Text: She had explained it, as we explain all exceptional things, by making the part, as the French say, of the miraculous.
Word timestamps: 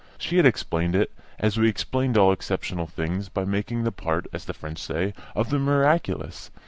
She 0.17 0.37
had 0.37 0.47
explained 0.47 0.95
it, 0.95 1.11
as 1.37 1.59
we 1.59 1.69
explain 1.69 2.17
all 2.17 2.31
exceptional 2.31 2.87
things, 2.87 3.29
by 3.29 3.45
making 3.45 3.83
the 3.83 3.91
part, 3.91 4.25
as 4.33 4.45
the 4.45 4.53
French 4.55 4.79
say, 4.79 5.13
of 5.35 5.51
the 5.51 5.59
miraculous. 5.59 6.49